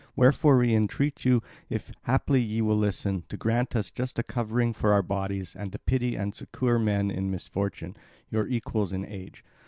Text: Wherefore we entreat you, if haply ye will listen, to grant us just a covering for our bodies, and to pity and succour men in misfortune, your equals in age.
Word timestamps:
Wherefore 0.15 0.57
we 0.57 0.73
entreat 0.73 1.25
you, 1.25 1.43
if 1.69 1.91
haply 2.05 2.41
ye 2.41 2.61
will 2.63 2.75
listen, 2.75 3.23
to 3.29 3.37
grant 3.37 3.75
us 3.75 3.91
just 3.91 4.17
a 4.17 4.23
covering 4.23 4.73
for 4.73 4.91
our 4.93 5.03
bodies, 5.03 5.55
and 5.55 5.71
to 5.73 5.77
pity 5.77 6.15
and 6.15 6.33
succour 6.33 6.79
men 6.79 7.11
in 7.11 7.29
misfortune, 7.29 7.95
your 8.27 8.47
equals 8.47 8.93
in 8.93 9.05
age. 9.05 9.43